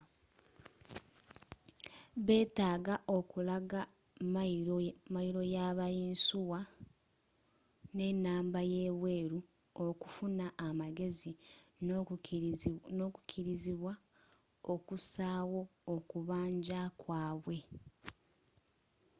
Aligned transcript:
betaaga 2.25 2.93
okulaga 3.17 3.81
ymayiro 5.13 5.41
yaba 5.55 5.85
yinsuwa 5.95 6.59
nenamba 7.97 8.59
yebweru 8.73 9.39
okufuna 9.87 10.45
amagezi 10.67 11.31
n'okukirizibwa 12.97 13.93
okusaayo 14.73 15.61
okubanja 15.95 16.81
kwabwe 17.01 17.57